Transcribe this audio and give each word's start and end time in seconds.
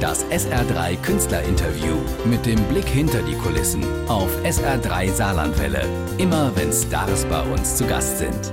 Das 0.00 0.24
SR3 0.26 0.96
Künstlerinterview 1.02 1.96
mit 2.24 2.46
dem 2.46 2.62
Blick 2.68 2.86
hinter 2.88 3.20
die 3.22 3.34
Kulissen 3.34 3.82
auf 4.08 4.30
SR3 4.44 5.10
Saarlandwelle. 5.12 5.84
Immer 6.18 6.52
wenn 6.54 6.72
Stars 6.72 7.24
bei 7.24 7.42
uns 7.42 7.76
zu 7.76 7.84
Gast 7.84 8.18
sind. 8.18 8.52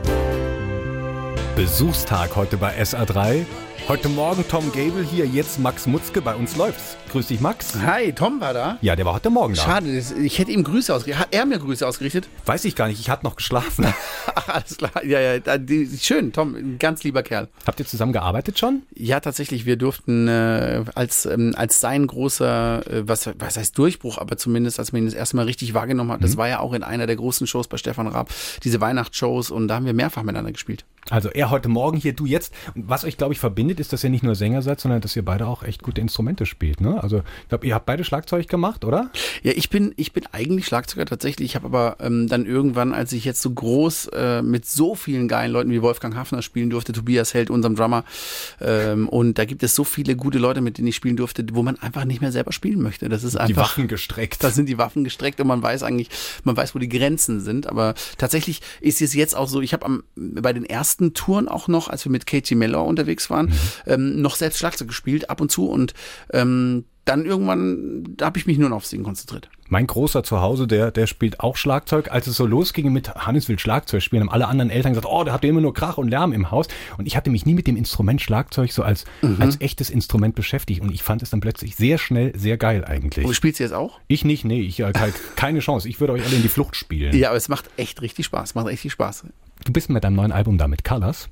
Besuchstag 1.55 2.35
heute 2.35 2.57
bei 2.57 2.77
SR3. 2.77 3.45
Heute 3.87 4.09
Morgen 4.09 4.43
Tom 4.49 4.71
Gable 4.73 5.03
hier, 5.03 5.25
jetzt 5.25 5.57
Max 5.57 5.87
Mutzke, 5.87 6.21
bei 6.21 6.35
uns 6.35 6.57
läuft's. 6.57 6.97
Grüß 7.11 7.27
dich, 7.27 7.39
Max. 7.39 7.75
Hi, 7.79 8.11
Tom 8.11 8.41
war 8.41 8.53
da. 8.53 8.77
Ja, 8.81 8.97
der 8.97 9.05
war 9.05 9.13
heute 9.13 9.29
Morgen 9.29 9.53
da. 9.53 9.61
Schade, 9.61 10.03
ich 10.21 10.37
hätte 10.37 10.51
ihm 10.51 10.65
Grüße 10.65 10.93
ausgerichtet. 10.93 11.27
Hat 11.27 11.33
er 11.33 11.45
mir 11.45 11.59
Grüße 11.59 11.87
ausgerichtet? 11.87 12.27
Weiß 12.45 12.65
ich 12.65 12.75
gar 12.75 12.89
nicht, 12.89 12.99
ich 12.99 13.09
hatte 13.09 13.23
noch 13.23 13.37
geschlafen. 13.37 13.85
Ach, 14.35 14.47
alles 14.55 14.75
klar. 14.75 15.05
Ja, 15.05 15.21
ja, 15.21 15.39
schön, 15.97 16.33
Tom, 16.33 16.55
ein 16.55 16.77
ganz 16.77 17.03
lieber 17.03 17.23
Kerl. 17.23 17.47
Habt 17.65 17.79
ihr 17.79 17.85
zusammen 17.85 18.11
gearbeitet 18.11 18.59
schon? 18.59 18.81
Ja, 18.93 19.21
tatsächlich, 19.21 19.65
wir 19.65 19.77
durften 19.77 20.27
äh, 20.27 20.83
als, 20.93 21.25
ähm, 21.25 21.53
als 21.55 21.79
sein 21.79 22.05
großer, 22.07 22.85
äh, 22.91 23.07
was, 23.07 23.29
was 23.39 23.55
heißt 23.55 23.77
Durchbruch, 23.77 24.17
aber 24.17 24.35
zumindest, 24.35 24.79
als 24.79 24.91
man 24.91 25.03
ihn 25.03 25.05
das 25.05 25.13
erste 25.13 25.37
Mal 25.37 25.45
richtig 25.45 25.73
wahrgenommen 25.73 26.11
hat, 26.11 26.23
das 26.23 26.35
war 26.35 26.49
ja 26.49 26.59
auch 26.59 26.73
in 26.73 26.83
einer 26.83 27.07
der 27.07 27.15
großen 27.15 27.47
Shows 27.47 27.69
bei 27.69 27.77
Stefan 27.77 28.07
Raab, 28.07 28.29
diese 28.63 28.81
Weihnachtsshows 28.81 29.51
und 29.51 29.69
da 29.69 29.75
haben 29.75 29.85
wir 29.85 29.93
mehrfach 29.93 30.23
miteinander 30.23 30.51
gespielt. 30.51 30.85
Also 31.09 31.29
er 31.29 31.51
heute 31.51 31.69
Morgen 31.69 31.97
hier, 31.97 32.13
du 32.13 32.25
jetzt. 32.25 32.53
Und 32.73 32.89
was 32.89 33.05
euch, 33.05 33.17
glaube 33.17 33.33
ich, 33.33 33.39
verbindet, 33.39 33.79
ist, 33.79 33.93
dass 33.93 34.03
ihr 34.03 34.09
nicht 34.09 34.23
nur 34.23 34.35
Sänger 34.35 34.61
seid, 34.61 34.79
sondern 34.79 35.01
dass 35.01 35.15
ihr 35.15 35.23
beide 35.23 35.47
auch 35.47 35.63
echt 35.63 35.83
gute 35.83 36.01
Instrumente 36.01 36.45
spielt. 36.45 36.81
Ne? 36.81 37.01
Also 37.01 37.23
ich 37.43 37.49
glaube, 37.49 37.67
ihr 37.67 37.75
habt 37.75 37.85
beide 37.85 38.03
Schlagzeug 38.03 38.47
gemacht, 38.47 38.83
oder? 38.83 39.11
Ja, 39.43 39.51
ich 39.55 39.69
bin, 39.69 39.93
ich 39.97 40.13
bin 40.13 40.25
eigentlich 40.31 40.65
Schlagzeuger 40.65 41.05
tatsächlich. 41.05 41.51
Ich 41.51 41.55
habe 41.55 41.67
aber 41.67 41.97
ähm, 41.99 42.27
dann 42.27 42.45
irgendwann, 42.45 42.93
als 42.93 43.11
ich 43.13 43.23
jetzt 43.23 43.41
so 43.41 43.51
groß 43.51 44.07
äh, 44.13 44.41
mit 44.41 44.65
so 44.65 44.95
vielen 44.95 45.27
geilen 45.27 45.51
Leuten 45.51 45.69
wie 45.71 45.81
Wolfgang 45.81 46.15
Hafner 46.15 46.41
spielen 46.41 46.69
durfte, 46.69 46.91
Tobias 46.91 47.33
Held, 47.33 47.49
unserem 47.49 47.75
Drummer, 47.75 48.03
ähm, 48.61 49.07
und 49.09 49.37
da 49.37 49.45
gibt 49.45 49.63
es 49.63 49.75
so 49.75 49.83
viele 49.83 50.15
gute 50.15 50.39
Leute, 50.39 50.61
mit 50.61 50.77
denen 50.77 50.87
ich 50.87 50.95
spielen 50.95 51.17
durfte, 51.17 51.45
wo 51.53 51.63
man 51.63 51.77
einfach 51.79 52.05
nicht 52.05 52.21
mehr 52.21 52.31
selber 52.31 52.51
spielen 52.51 52.81
möchte. 52.81 53.09
Das 53.09 53.23
ist 53.23 53.35
einfach. 53.35 53.47
Die 53.47 53.57
Waffen 53.57 53.87
gestreckt. 53.87 54.43
Da 54.43 54.49
sind 54.49 54.67
die 54.69 54.77
Waffen 54.77 55.03
gestreckt 55.03 55.39
und 55.39 55.47
man 55.47 55.61
weiß 55.61 55.83
eigentlich, 55.83 56.09
man 56.43 56.57
weiß, 56.57 56.73
wo 56.75 56.79
die 56.79 56.89
Grenzen 56.89 57.41
sind. 57.41 57.67
Aber 57.67 57.93
tatsächlich 58.17 58.61
ist 58.81 59.01
es 59.01 59.13
jetzt 59.13 59.35
auch 59.35 59.47
so, 59.47 59.61
ich 59.61 59.73
habe 59.73 59.85
am 59.85 60.03
bei 60.15 60.53
den 60.53 60.65
ersten 60.65 60.94
Touren 61.13 61.47
auch 61.47 61.67
noch, 61.67 61.87
als 61.87 62.05
wir 62.05 62.11
mit 62.11 62.25
Katie 62.25 62.55
Mellor 62.55 62.85
unterwegs 62.85 63.29
waren, 63.29 63.53
ähm, 63.85 64.21
noch 64.21 64.35
selbst 64.35 64.59
Schlagzeug 64.59 64.87
gespielt, 64.87 65.29
ab 65.29 65.41
und 65.41 65.51
zu. 65.51 65.69
Und 65.69 65.93
ähm, 66.31 66.85
dann 67.05 67.25
irgendwann, 67.25 68.03
da 68.17 68.25
habe 68.25 68.39
ich 68.39 68.47
mich 68.47 68.57
nur 68.57 68.69
noch 68.69 68.77
aufs 68.77 68.89
Singen 68.89 69.03
konzentriert. 69.03 69.49
Mein 69.67 69.87
Großer 69.87 70.23
zu 70.23 70.41
Hause, 70.41 70.67
der, 70.67 70.91
der 70.91 71.07
spielt 71.07 71.39
auch 71.39 71.55
Schlagzeug. 71.55 72.11
Als 72.11 72.27
es 72.27 72.35
so 72.35 72.45
losging 72.45 72.91
mit 72.91 73.15
Hannes 73.15 73.47
will 73.47 73.57
Schlagzeug 73.57 74.01
spielen, 74.01 74.21
haben 74.21 74.29
alle 74.29 74.47
anderen 74.47 74.69
Eltern 74.69 74.93
gesagt, 74.93 75.07
oh, 75.09 75.23
da 75.23 75.33
habt 75.33 75.43
ihr 75.43 75.49
immer 75.49 75.61
nur 75.61 75.73
Krach 75.73 75.97
und 75.97 76.09
Lärm 76.09 76.33
im 76.33 76.51
Haus. 76.51 76.67
Und 76.97 77.07
ich 77.07 77.15
hatte 77.15 77.29
mich 77.29 77.45
nie 77.45 77.53
mit 77.53 77.65
dem 77.65 77.75
Instrument 77.75 78.21
Schlagzeug 78.21 78.71
so 78.71 78.83
als, 78.83 79.05
als 79.39 79.61
echtes 79.61 79.89
Instrument 79.89 80.35
beschäftigt. 80.35 80.81
Und 80.81 80.91
ich 80.91 81.01
fand 81.03 81.23
es 81.23 81.29
dann 81.31 81.39
plötzlich 81.39 81.75
sehr 81.75 81.97
schnell, 81.97 82.37
sehr 82.37 82.57
geil 82.57 82.85
eigentlich. 82.85 83.25
Und 83.25 83.33
spielst 83.33 83.59
du 83.59 83.63
jetzt 83.63 83.73
auch? 83.73 83.99
Ich 84.07 84.25
nicht, 84.25 84.45
nee, 84.45 84.61
ich 84.61 84.81
halt 84.81 84.97
keine 85.35 85.59
Chance. 85.59 85.89
Ich 85.89 85.99
würde 85.99 86.13
euch 86.13 86.23
alle 86.23 86.35
in 86.35 86.43
die 86.43 86.49
Flucht 86.49 86.75
spielen. 86.75 87.15
Ja, 87.15 87.29
aber 87.29 87.37
es 87.37 87.49
macht 87.49 87.69
echt 87.77 88.01
richtig 88.01 88.25
Spaß. 88.25 88.55
Macht 88.55 88.67
richtig 88.67 88.91
Spaß. 88.91 89.25
Du 89.65 89.73
bist 89.73 89.89
mit 89.89 90.03
deinem 90.03 90.15
neuen 90.15 90.31
Album 90.31 90.57
da 90.59 90.67
mit 90.67 90.83
Colors. 90.83 91.27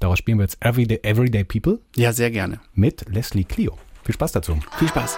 Daraus 0.00 0.18
spielen 0.18 0.38
wir 0.38 0.42
jetzt 0.44 0.58
Everyday, 0.60 0.98
Everyday 1.04 1.44
People 1.44 1.78
Ja, 1.94 2.12
sehr 2.12 2.30
gerne. 2.32 2.58
mit 2.74 3.04
Leslie 3.08 3.44
Clio. 3.44 3.78
Viel 4.02 4.14
Spaß 4.14 4.32
dazu. 4.32 4.58
Viel 4.78 4.88
Spaß. 4.88 5.16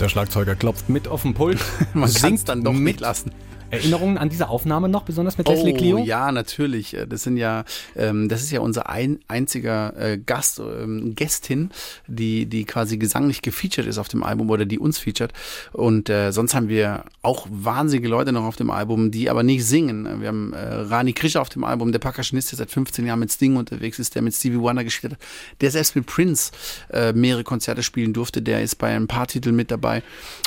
Der 0.00 0.08
Schlagzeuger 0.08 0.54
klopft 0.54 0.88
mit 0.88 1.08
auf 1.08 1.22
den 1.22 1.34
Pult. 1.34 1.58
Man 1.94 2.04
kann 2.04 2.04
es 2.04 2.14
singt 2.14 2.48
dann 2.48 2.64
doch 2.64 2.72
mit. 2.72 3.00
lassen. 3.00 3.32
Erinnerungen 3.70 4.18
an 4.18 4.28
diese 4.28 4.48
Aufnahme 4.48 4.88
noch, 4.88 5.02
besonders 5.02 5.38
mit 5.38 5.48
Oh, 5.48 5.72
Clio? 5.74 5.98
ja, 5.98 6.32
natürlich. 6.32 6.96
Das 7.08 7.22
sind 7.22 7.36
ja, 7.36 7.64
ähm, 7.96 8.28
das 8.28 8.42
ist 8.42 8.50
ja 8.50 8.60
unser 8.60 8.88
ein, 8.88 9.20
einziger 9.28 9.96
äh, 9.96 10.18
Gast, 10.18 10.60
ähm, 10.60 11.14
Gästin, 11.14 11.70
die, 12.06 12.46
die 12.46 12.64
quasi 12.64 12.98
gesanglich 12.98 13.42
gefeatured 13.42 13.86
ist 13.86 13.98
auf 13.98 14.08
dem 14.08 14.22
Album 14.22 14.50
oder 14.50 14.64
die 14.66 14.78
uns 14.78 14.98
featured. 14.98 15.32
Und 15.72 16.08
äh, 16.10 16.32
sonst 16.32 16.54
haben 16.54 16.68
wir 16.68 17.04
auch 17.22 17.46
wahnsinnige 17.50 18.08
Leute 18.08 18.32
noch 18.32 18.44
auf 18.44 18.56
dem 18.56 18.70
Album, 18.70 19.10
die 19.10 19.28
aber 19.28 19.42
nicht 19.42 19.64
singen. 19.66 20.22
Wir 20.22 20.28
haben 20.28 20.54
äh, 20.54 20.58
Rani 20.58 21.12
Krischer 21.12 21.42
auf 21.42 21.50
dem 21.50 21.64
Album, 21.64 21.92
der 21.92 21.98
Percussionist, 21.98 22.52
der 22.52 22.56
seit 22.58 22.70
15 22.70 23.04
Jahren 23.04 23.18
mit 23.18 23.30
Sting 23.30 23.56
unterwegs 23.56 23.98
ist, 23.98 24.14
der 24.14 24.22
mit 24.22 24.34
Stevie 24.34 24.58
Wonder 24.58 24.84
gespielt 24.84 25.12
hat, 25.12 25.20
der 25.60 25.70
selbst 25.70 25.94
mit 25.96 26.06
Prince 26.06 26.50
äh, 26.90 27.12
mehrere 27.12 27.44
Konzerte 27.44 27.82
spielen 27.82 28.14
durfte. 28.14 28.40
Der 28.40 28.62
ist 28.62 28.76
bei 28.76 28.96
ein 28.96 29.06
paar 29.06 29.26
Titeln 29.26 29.54
mit 29.54 29.70
dabei. 29.70 30.02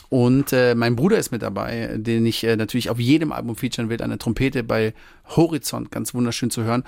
Und 0.10 0.52
äh, 0.52 0.74
mein 0.74 0.96
Bruder 0.96 1.18
ist 1.18 1.32
mit 1.32 1.44
dabei, 1.44 1.96
den 1.98 2.26
ich 2.26 2.44
äh, 2.44 2.56
natürlich 2.56 2.90
auf 2.90 3.00
jedem 3.00 3.32
Album 3.32 3.56
featuren 3.56 3.90
will, 3.90 3.98
der 3.98 4.18
Trompete 4.18 4.64
bei 4.64 4.94
Horizont, 5.36 5.92
ganz 5.92 6.14
wunderschön 6.16 6.50
zu 6.50 6.64
hören. 6.64 6.84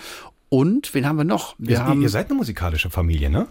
Und 0.49 0.93
wen 0.93 1.07
haben 1.07 1.17
wir 1.17 1.23
noch? 1.23 1.55
Wir 1.57 1.71
ihr, 1.71 1.85
haben 1.85 2.01
ihr 2.01 2.09
seid 2.09 2.29
eine 2.29 2.35
musikalische 2.35 2.89
Familie, 2.89 3.29
ne? 3.29 3.47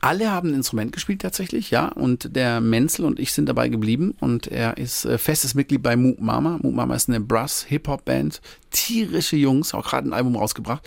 alle 0.00 0.30
haben 0.30 0.50
ein 0.50 0.54
Instrument 0.54 0.92
gespielt 0.92 1.20
tatsächlich, 1.20 1.70
ja. 1.70 1.88
Und 1.88 2.34
der 2.34 2.60
Menzel 2.60 3.04
und 3.04 3.18
ich 3.18 3.32
sind 3.32 3.48
dabei 3.48 3.68
geblieben. 3.68 4.14
Und 4.20 4.46
er 4.46 4.76
ist 4.78 5.04
äh, 5.04 5.18
festes 5.18 5.54
Mitglied 5.54 5.82
bei 5.82 5.96
Mook 5.96 6.20
Mama. 6.20 6.58
Mook 6.62 6.74
Mama 6.74 6.94
ist 6.94 7.08
eine 7.08 7.20
Brass-Hip-Hop-Band. 7.20 8.40
Tierische 8.70 9.36
Jungs, 9.36 9.74
auch 9.74 9.88
gerade 9.88 10.08
ein 10.08 10.12
Album 10.12 10.36
rausgebracht. 10.36 10.86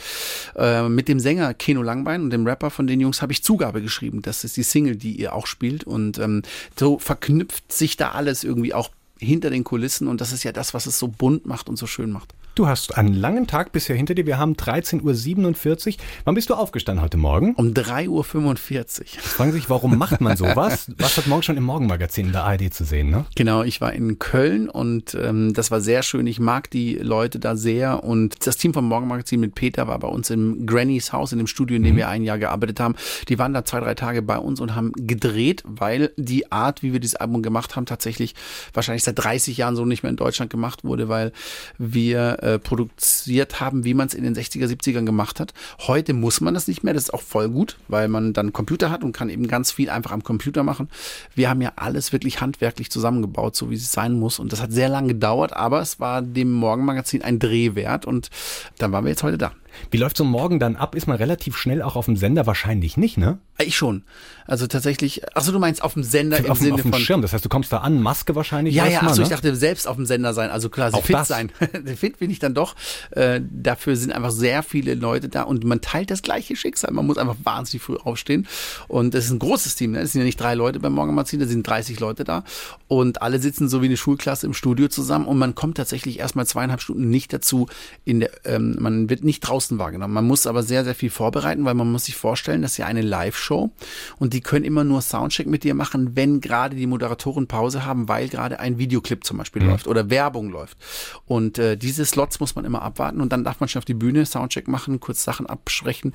Äh, 0.55 0.87
mit 0.89 1.07
dem 1.07 1.19
Sänger 1.19 1.53
Keno 1.53 1.83
Langbein 1.83 2.21
und 2.23 2.31
dem 2.31 2.47
Rapper 2.47 2.69
von 2.69 2.87
den 2.87 2.99
Jungs 2.99 3.21
habe 3.21 3.33
ich 3.33 3.43
Zugabe 3.43 3.81
geschrieben. 3.81 4.21
Das 4.21 4.43
ist 4.43 4.57
die 4.57 4.63
Single, 4.63 4.95
die 4.95 5.15
ihr 5.15 5.33
auch 5.33 5.47
spielt. 5.47 5.83
Und 5.83 6.17
ähm, 6.19 6.43
so 6.77 6.99
verknüpft 6.99 7.71
sich 7.71 7.97
da 7.97 8.11
alles 8.11 8.43
irgendwie 8.43 8.73
auch 8.73 8.89
hinter 9.19 9.49
den 9.49 9.63
Kulissen. 9.63 10.07
Und 10.07 10.21
das 10.21 10.31
ist 10.31 10.43
ja 10.43 10.51
das, 10.51 10.73
was 10.73 10.85
es 10.85 10.97
so 10.97 11.07
bunt 11.07 11.45
macht 11.45 11.69
und 11.69 11.77
so 11.77 11.85
schön 11.85 12.11
macht. 12.11 12.33
Du 12.53 12.67
hast 12.67 12.97
einen 12.97 13.13
langen 13.13 13.47
Tag 13.47 13.71
bisher 13.71 13.95
hinter 13.95 14.13
dir. 14.13 14.25
Wir 14.25 14.37
haben 14.37 14.55
13.47 14.55 15.87
Uhr. 15.87 15.93
Wann 16.25 16.35
bist 16.35 16.49
du 16.49 16.53
aufgestanden 16.53 17.01
heute 17.01 17.15
Morgen? 17.15 17.55
Um 17.55 17.69
3.45 17.69 18.09
Uhr. 18.09 19.21
Fragen 19.21 19.53
sich, 19.53 19.69
warum 19.69 19.97
macht 19.97 20.19
man 20.19 20.35
sowas? 20.35 20.91
Was 20.97 21.15
hat 21.15 21.27
morgen 21.27 21.43
schon 21.43 21.55
im 21.55 21.63
Morgenmagazin 21.63 22.25
in 22.25 22.31
der 22.33 22.43
ARD 22.43 22.73
zu 22.73 22.83
sehen, 22.83 23.09
ne? 23.09 23.23
Genau, 23.37 23.63
ich 23.63 23.79
war 23.79 23.93
in 23.93 24.19
Köln 24.19 24.67
und 24.67 25.15
ähm, 25.15 25.53
das 25.53 25.71
war 25.71 25.79
sehr 25.79 26.03
schön. 26.03 26.27
Ich 26.27 26.41
mag 26.41 26.69
die 26.69 26.95
Leute 26.95 27.39
da 27.39 27.55
sehr 27.55 28.03
und 28.03 28.45
das 28.45 28.57
Team 28.57 28.73
vom 28.73 28.85
Morgenmagazin 28.85 29.39
mit 29.39 29.55
Peter 29.55 29.87
war 29.87 29.99
bei 29.99 30.09
uns 30.09 30.29
im 30.29 30.65
Granny's 30.65 31.13
Haus, 31.13 31.31
in 31.31 31.37
dem 31.37 31.47
Studio, 31.47 31.77
in 31.77 31.83
dem 31.83 31.95
wir 31.95 32.09
ein 32.09 32.23
Jahr 32.23 32.37
gearbeitet 32.37 32.81
haben. 32.81 32.95
Die 33.29 33.39
waren 33.39 33.53
da 33.53 33.63
zwei, 33.63 33.79
drei 33.79 33.95
Tage 33.95 34.21
bei 34.21 34.37
uns 34.37 34.59
und 34.59 34.75
haben 34.75 34.91
gedreht, 34.97 35.63
weil 35.65 36.11
die 36.17 36.51
Art, 36.51 36.83
wie 36.83 36.91
wir 36.91 36.99
dieses 36.99 37.15
Album 37.15 37.43
gemacht 37.43 37.77
haben, 37.77 37.85
tatsächlich 37.85 38.35
wahrscheinlich 38.73 39.05
seit 39.05 39.17
30 39.19 39.55
Jahren 39.55 39.77
so 39.77 39.85
nicht 39.85 40.03
mehr 40.03 40.09
in 40.09 40.17
Deutschland 40.17 40.51
gemacht 40.51 40.83
wurde, 40.83 41.07
weil 41.07 41.31
wir 41.77 42.39
äh, 42.41 42.59
produziert 42.59 43.59
haben, 43.59 43.83
wie 43.83 43.93
man 43.93 44.07
es 44.07 44.13
in 44.13 44.23
den 44.23 44.35
60er, 44.35 44.67
70ern 44.67 45.05
gemacht 45.05 45.39
hat. 45.39 45.53
Heute 45.79 46.13
muss 46.13 46.41
man 46.41 46.53
das 46.53 46.67
nicht 46.67 46.83
mehr, 46.83 46.93
das 46.93 47.03
ist 47.03 47.13
auch 47.13 47.21
voll 47.21 47.49
gut, 47.49 47.77
weil 47.87 48.07
man 48.07 48.33
dann 48.33 48.53
Computer 48.53 48.89
hat 48.89 49.03
und 49.03 49.13
kann 49.13 49.29
eben 49.29 49.47
ganz 49.47 49.71
viel 49.71 49.89
einfach 49.89 50.11
am 50.11 50.23
Computer 50.23 50.63
machen. 50.63 50.89
Wir 51.35 51.49
haben 51.49 51.61
ja 51.61 51.73
alles 51.75 52.11
wirklich 52.11 52.41
handwerklich 52.41 52.91
zusammengebaut, 52.91 53.55
so 53.55 53.69
wie 53.69 53.75
es 53.75 53.91
sein 53.91 54.13
muss. 54.13 54.39
Und 54.39 54.51
das 54.51 54.61
hat 54.61 54.71
sehr 54.71 54.89
lange 54.89 55.09
gedauert, 55.09 55.53
aber 55.53 55.81
es 55.81 55.99
war 55.99 56.21
dem 56.21 56.51
Morgenmagazin 56.51 57.21
ein 57.21 57.39
Dreh 57.39 57.75
wert 57.75 58.05
und 58.05 58.29
dann 58.77 58.91
waren 58.91 59.05
wir 59.05 59.09
jetzt 59.09 59.23
heute 59.23 59.37
da. 59.37 59.51
Wie 59.89 59.97
läuft 59.97 60.17
so 60.17 60.23
ein 60.23 60.29
Morgen 60.29 60.59
dann 60.59 60.75
ab? 60.75 60.95
Ist 60.95 61.07
man 61.07 61.17
relativ 61.17 61.57
schnell 61.57 61.81
auch 61.81 61.95
auf 61.95 62.05
dem 62.05 62.17
Sender? 62.17 62.45
Wahrscheinlich 62.47 62.97
nicht, 62.97 63.17
ne? 63.17 63.39
Ich 63.59 63.75
schon. 63.75 64.03
Also 64.47 64.67
tatsächlich, 64.67 65.21
achso, 65.35 65.51
du 65.51 65.59
meinst 65.59 65.83
auf 65.83 65.93
dem 65.93 66.03
Sender 66.03 66.37
im 66.37 66.49
auf, 66.49 66.57
dem- 66.57 66.63
Sinne 66.63 66.73
auf 66.75 66.81
dem 66.81 66.91
von. 66.93 66.99
Schirm. 67.01 67.21
Das 67.21 67.33
heißt, 67.33 67.45
du 67.45 67.49
kommst 67.49 67.71
da 67.71 67.77
an, 67.77 68.01
Maske 68.01 68.35
wahrscheinlich. 68.35 68.73
Ja, 68.75 68.87
ja, 68.87 69.01
achso, 69.03 69.17
ne? 69.17 69.23
ich 69.23 69.29
dachte 69.29 69.55
selbst 69.55 69.87
auf 69.87 69.95
dem 69.95 70.05
Sender 70.05 70.33
sein, 70.33 70.49
also 70.49 70.69
quasi 70.69 70.95
Auch 70.97 71.05
fit 71.05 71.15
das. 71.15 71.27
sein. 71.27 71.51
fit 71.95 72.17
bin 72.19 72.31
ich 72.31 72.39
dann 72.39 72.53
doch. 72.53 72.75
Äh, 73.11 73.41
dafür 73.49 73.95
sind 73.95 74.11
einfach 74.11 74.31
sehr 74.31 74.63
viele 74.63 74.95
Leute 74.95 75.29
da 75.29 75.43
und 75.43 75.63
man 75.63 75.79
teilt 75.81 76.09
das 76.11 76.21
gleiche 76.23 76.55
Schicksal. 76.55 76.91
Man 76.91 77.05
muss 77.05 77.17
einfach 77.17 77.35
wahnsinnig 77.43 77.83
früh 77.83 77.97
aufstehen. 77.97 78.47
Und 78.87 79.13
es 79.15 79.25
ist 79.25 79.31
ein 79.31 79.39
großes 79.39 79.75
Team, 79.75 79.91
ne? 79.91 79.99
Es 79.99 80.11
sind 80.13 80.21
ja 80.21 80.25
nicht 80.25 80.39
drei 80.39 80.55
Leute 80.55 80.79
beim 80.79 80.93
Morgenmagazin, 80.93 81.39
da 81.39 81.45
sind 81.45 81.65
30 81.67 81.99
Leute 81.99 82.23
da. 82.23 82.43
Und 82.87 83.21
alle 83.21 83.39
sitzen 83.39 83.69
so 83.69 83.81
wie 83.81 83.85
eine 83.85 83.97
Schulklasse 83.97 84.47
im 84.47 84.53
Studio 84.53 84.87
zusammen 84.87 85.25
und 85.25 85.37
man 85.37 85.53
kommt 85.55 85.77
tatsächlich 85.77 86.19
erstmal 86.19 86.45
zweieinhalb 86.47 86.81
Stunden 86.81 87.09
nicht 87.09 87.31
dazu, 87.31 87.67
in 88.05 88.21
der, 88.21 88.31
ähm, 88.45 88.75
man 88.79 89.09
wird 89.09 89.23
nicht 89.23 89.41
draußen 89.41 89.60
wahrgenommen. 89.69 90.13
Man 90.13 90.27
muss 90.27 90.47
aber 90.47 90.63
sehr, 90.63 90.83
sehr 90.83 90.95
viel 90.95 91.09
vorbereiten, 91.09 91.65
weil 91.65 91.73
man 91.73 91.91
muss 91.91 92.05
sich 92.05 92.15
vorstellen, 92.15 92.61
das 92.61 92.71
ist 92.71 92.77
ja 92.77 92.85
eine 92.85 93.01
Live-Show 93.01 93.71
und 94.17 94.33
die 94.33 94.41
können 94.41 94.65
immer 94.65 94.83
nur 94.83 95.01
Soundcheck 95.01 95.47
mit 95.47 95.63
dir 95.63 95.73
machen, 95.73 96.15
wenn 96.15 96.41
gerade 96.41 96.75
die 96.75 96.87
Moderatoren 96.87 97.47
Pause 97.47 97.85
haben, 97.85 98.07
weil 98.07 98.27
gerade 98.29 98.59
ein 98.59 98.77
Videoclip 98.77 99.23
zum 99.23 99.37
Beispiel 99.37 99.63
läuft 99.63 99.87
oder 99.87 100.09
Werbung 100.09 100.49
läuft. 100.49 100.77
Und 101.25 101.57
äh, 101.57 101.77
diese 101.77 102.05
Slots 102.05 102.39
muss 102.39 102.55
man 102.55 102.65
immer 102.65 102.81
abwarten 102.81 103.21
und 103.21 103.31
dann 103.31 103.43
darf 103.43 103.59
man 103.59 103.69
schon 103.69 103.79
auf 103.79 103.85
die 103.85 103.93
Bühne 103.93 104.25
Soundcheck 104.25 104.67
machen, 104.67 104.99
kurz 104.99 105.23
Sachen 105.23 105.45
absprechen. 105.45 106.13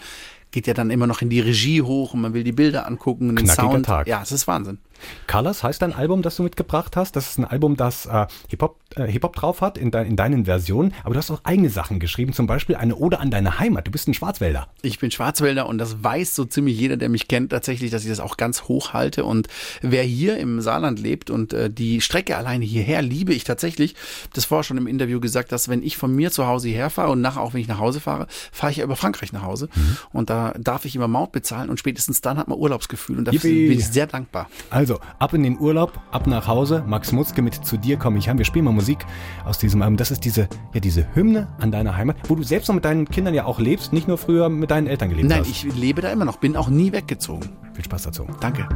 Geht 0.51 0.67
ja 0.67 0.75
dann 0.75 0.91
immer 0.91 1.07
noch 1.07 1.23
in 1.23 1.31
die 1.31 1.41
Regie 1.41 1.83
hoch 1.83 2.15
und 2.15 2.21
man 2.21 2.35
will 2.35 2.45
die 2.45 2.53
Bilder 2.53 2.87
angucken, 2.87 3.29
den 3.29 3.37
Knackiger 3.45 3.73
Sound. 3.73 3.87
Tag. 3.87 4.07
Ja, 4.07 4.23
es 4.23 4.33
ist 4.33 4.47
Wahnsinn. 4.47 4.79
Colors 5.27 5.63
heißt 5.63 5.83
dein 5.83 5.93
Album, 5.93 6.23
das 6.23 6.37
du 6.37 6.43
mitgebracht 6.43 6.97
hast. 6.97 7.17
Das 7.17 7.31
ist 7.31 7.39
ein 7.39 7.45
Album, 7.45 7.77
das 7.77 8.07
äh, 8.07 8.27
Hip-Hop 8.49 8.79
äh, 8.97 9.07
Hip 9.07 9.33
drauf 9.35 9.61
hat 9.61 9.77
in, 9.79 9.91
dein, 9.91 10.07
in 10.07 10.17
deinen 10.17 10.45
Versionen. 10.45 10.95
Aber 11.05 11.15
du 11.15 11.19
hast 11.19 11.31
auch 11.31 11.41
eigene 11.45 11.71
Sachen 11.71 12.01
geschrieben, 12.01 12.33
zum 12.33 12.47
Beispiel 12.47 12.77
eine 12.77 12.97
Ode 12.97 13.19
an 13.19 13.31
deine 13.31 13.59
Heimat. 13.59 13.87
Du 13.87 13.91
bist 13.91 14.09
ein 14.09 14.15
Schwarzwälder. 14.15 14.69
Ich 14.83 14.99
bin 14.99 15.11
Schwarzwälder 15.11 15.67
und 15.67 15.79
das 15.79 16.03
weiß 16.03 16.35
so 16.35 16.45
ziemlich 16.45 16.79
jeder, 16.79 16.97
der 16.97 17.09
mich 17.09 17.29
kennt, 17.29 17.51
tatsächlich, 17.51 17.91
dass 17.91 18.05
ich 18.05 18.11
das 18.11 18.21
auch 18.21 18.37
ganz 18.37 18.65
hoch 18.65 18.93
halte. 18.93 19.25
Und 19.25 19.49
wer 19.83 20.03
hier 20.03 20.39
im 20.39 20.61
Saarland 20.61 20.99
lebt 21.01 21.31
und 21.31 21.53
äh, 21.53 21.71
die 21.71 22.01
Strecke 22.01 22.37
alleine 22.37 22.65
hierher 22.65 23.03
liebe 23.03 23.35
ich 23.35 23.45
tatsächlich, 23.45 23.95
das 24.33 24.47
vorher 24.47 24.65
schon 24.65 24.79
im 24.79 24.87
Interview 24.87 25.21
gesagt, 25.21 25.53
dass 25.53 25.69
wenn 25.69 25.83
ich 25.83 25.97
von 25.97 26.15
mir 26.15 26.31
zu 26.31 26.47
Hause 26.47 26.69
hierher 26.69 26.91
fahre 26.91 27.13
und 27.13 27.21
nachher 27.21 27.43
auch 27.43 27.55
wenn 27.55 27.61
ich 27.61 27.69
nach 27.69 27.79
Hause 27.79 28.01
fahre, 28.01 28.27
fahre 28.53 28.71
ich 28.71 28.79
ja 28.79 28.85
über 28.85 28.97
Frankreich 28.97 29.33
nach 29.33 29.43
Hause. 29.43 29.69
Mhm. 29.75 29.97
Und 30.13 30.31
da 30.31 30.36
darf 30.59 30.85
ich 30.85 30.97
immer 30.97 31.09
Maut 31.09 31.33
bezahlen 31.33 31.71
und 31.71 31.79
spätestens 31.79 32.21
dann 32.21 32.39
hat 32.39 32.49
man 32.49 32.59
Urlaubsgefühl. 32.59 33.19
Und 33.19 33.27
dafür 33.27 33.51
Yippie. 33.51 33.69
bin 33.69 33.79
ich 33.79 33.87
sehr 33.87 34.07
dankbar. 34.07 34.49
Also, 34.71 34.99
ab 35.19 35.35
in 35.35 35.43
den 35.43 35.59
Urlaub 35.59 35.77
Urlaub, 35.77 36.01
ab 36.11 36.27
nach 36.27 36.47
Hause. 36.47 36.85
Max 36.87 37.13
Mutzke 37.13 37.43
mit 37.43 37.55
Zu 37.55 37.77
dir 37.77 37.97
komme 37.97 38.19
ich 38.19 38.29
heim. 38.29 38.39
Wir 38.39 38.45
spielen 38.45 38.65
mal 38.65 38.73
Musik 38.73 39.05
aus 39.45 39.59
diesem 39.59 39.83
Album. 39.83 39.97
Das 39.97 40.11
ist 40.11 40.25
diese, 40.25 40.49
ja, 40.73 40.81
diese 40.81 41.07
Hymne 41.15 41.49
an 41.59 41.71
deiner 41.71 41.97
Heimat, 41.97 42.17
wo 42.29 42.35
du 42.35 42.43
selbst 42.43 42.69
noch 42.69 42.75
mit 42.75 42.85
deinen 42.85 43.09
Kindern 43.09 43.35
ja 43.35 43.45
auch 43.45 43.59
lebst, 43.59 43.93
nicht 43.93 44.09
nur 44.09 44.17
früher 44.17 44.49
mit 44.49 44.71
deinen 44.71 44.87
Eltern 44.87 45.11
gelebt 45.11 45.29
Nein, 45.29 45.41
hast. 45.41 45.49
Nein, 45.49 45.71
ich 45.71 45.77
lebe 45.77 46.01
da 46.01 46.11
immer 46.11 46.25
noch, 46.25 46.39
bin 46.39 46.57
auch 46.57 46.69
nie 46.69 46.93
weggezogen. 46.93 47.51
Viel 47.75 47.85
Spaß 47.85 48.05
dazu. 48.05 48.27
Danke. 48.41 48.69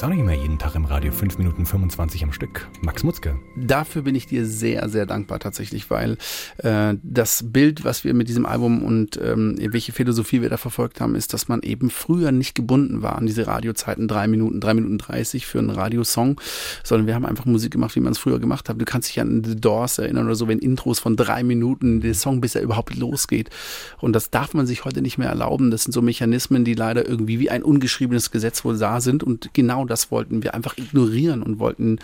Gibt's 0.00 0.12
auch 0.12 0.16
nicht 0.16 0.24
mehr 0.24 0.34
jeden 0.34 0.58
Tag 0.58 0.74
im 0.76 0.86
Radio, 0.86 1.12
5 1.12 1.36
Minuten 1.36 1.66
25 1.66 2.24
am 2.24 2.32
Stück. 2.32 2.66
Max 2.80 3.02
Mutzke. 3.02 3.38
Dafür 3.54 4.00
bin 4.00 4.14
ich 4.14 4.26
dir 4.26 4.46
sehr, 4.46 4.88
sehr 4.88 5.04
dankbar 5.04 5.40
tatsächlich, 5.40 5.90
weil 5.90 6.16
äh, 6.56 6.94
das 7.02 7.44
Bild, 7.52 7.84
was 7.84 8.02
wir 8.02 8.14
mit 8.14 8.26
diesem 8.26 8.46
Album 8.46 8.82
und 8.82 9.20
ähm, 9.22 9.56
welche 9.60 9.92
Philosophie 9.92 10.40
wir 10.40 10.48
da 10.48 10.56
verfolgt 10.56 11.02
haben, 11.02 11.16
ist, 11.16 11.34
dass 11.34 11.48
man 11.48 11.60
eben 11.60 11.90
früher 11.90 12.32
nicht 12.32 12.54
gebunden 12.54 13.02
war 13.02 13.16
an 13.16 13.26
diese 13.26 13.46
Radiozeiten, 13.46 14.08
drei 14.08 14.26
Minuten, 14.26 14.58
drei 14.62 14.72
Minuten 14.72 14.96
dreißig 14.96 15.44
für 15.44 15.58
einen 15.58 15.68
Radiosong, 15.68 16.40
sondern 16.82 17.06
wir 17.06 17.14
haben 17.14 17.26
einfach 17.26 17.44
Musik 17.44 17.70
gemacht, 17.70 17.94
wie 17.94 18.00
man 18.00 18.12
es 18.12 18.18
früher 18.18 18.38
gemacht 18.38 18.70
hat. 18.70 18.80
Du 18.80 18.86
kannst 18.86 19.10
dich 19.10 19.20
an 19.20 19.44
The 19.44 19.60
Doors 19.60 19.98
erinnern 19.98 20.24
oder 20.24 20.34
so, 20.34 20.48
wenn 20.48 20.60
Intros 20.60 20.98
von 20.98 21.14
drei 21.14 21.42
Minuten, 21.42 22.00
der 22.00 22.14
Song, 22.14 22.40
bis 22.40 22.54
er 22.54 22.62
überhaupt 22.62 22.96
losgeht. 22.96 23.50
Und 23.98 24.14
das 24.14 24.30
darf 24.30 24.54
man 24.54 24.66
sich 24.66 24.86
heute 24.86 25.02
nicht 25.02 25.18
mehr 25.18 25.28
erlauben. 25.28 25.70
Das 25.70 25.82
sind 25.82 25.92
so 25.92 26.00
Mechanismen, 26.00 26.64
die 26.64 26.72
leider 26.72 27.06
irgendwie 27.06 27.38
wie 27.38 27.50
ein 27.50 27.62
ungeschriebenes 27.62 28.30
Gesetz 28.30 28.64
wohl 28.64 28.78
da 28.78 29.02
sind 29.02 29.22
und 29.22 29.52
genau 29.52 29.89
das 29.90 30.10
wollten 30.10 30.42
wir 30.42 30.54
einfach 30.54 30.78
ignorieren 30.78 31.42
und 31.42 31.58
wollten 31.58 31.98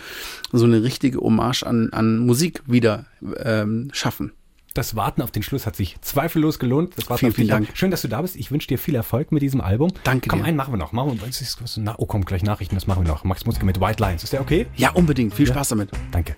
so 0.51 0.65
eine 0.65 0.83
richtige 0.83 1.19
Hommage 1.19 1.63
an, 1.63 1.91
an 1.91 2.19
Musik 2.19 2.61
wieder 2.67 3.05
ähm, 3.43 3.89
schaffen. 3.93 4.31
Das 4.73 4.95
Warten 4.95 5.23
auf 5.23 5.31
den 5.31 5.41
Schluss 5.41 5.65
hat 5.65 5.75
sich 5.75 5.97
zweifellos 6.01 6.59
gelohnt. 6.59 6.93
Das 6.95 7.09
Warten 7.09 7.19
vielen, 7.19 7.33
vielen 7.33 7.47
Dank. 7.47 7.69
Schön, 7.73 7.89
dass 7.89 8.03
du 8.03 8.07
da 8.07 8.21
bist. 8.21 8.35
Ich 8.35 8.51
wünsche 8.51 8.67
dir 8.67 8.77
viel 8.77 8.93
Erfolg 8.93 9.31
mit 9.31 9.41
diesem 9.41 9.59
Album. 9.59 9.91
Danke 10.03 10.29
komm, 10.29 10.41
dir. 10.41 10.45
einen 10.45 10.55
machen 10.55 10.71
wir 10.71 10.77
noch. 10.77 10.91
Machen 10.91 11.07
wir, 11.07 11.95
oh, 11.97 12.05
komm, 12.05 12.25
gleich 12.25 12.43
Nachrichten, 12.43 12.75
das 12.75 12.85
machen 12.85 13.03
wir 13.03 13.11
noch. 13.11 13.23
Max 13.23 13.47
Muske 13.47 13.65
mit 13.65 13.81
White 13.81 13.99
Lines. 13.99 14.23
Ist 14.23 14.33
der 14.33 14.41
okay? 14.41 14.67
Ja, 14.75 14.91
unbedingt. 14.91 15.33
Viel 15.33 15.47
ja. 15.47 15.53
Spaß 15.53 15.69
damit. 15.69 15.89
Danke. 16.11 16.35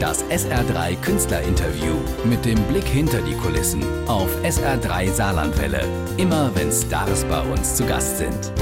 Das 0.00 0.24
SR3 0.24 0.96
Künstlerinterview 1.00 1.94
mit 2.24 2.44
dem 2.44 2.60
Blick 2.64 2.84
hinter 2.84 3.20
die 3.22 3.34
Kulissen 3.34 3.82
auf 4.08 4.28
SR3 4.42 5.10
Saarlandwelle. 5.10 5.84
Immer 6.16 6.50
wenn 6.54 6.72
Stars 6.72 7.24
bei 7.24 7.40
uns 7.40 7.76
zu 7.76 7.86
Gast 7.86 8.18
sind. 8.18 8.52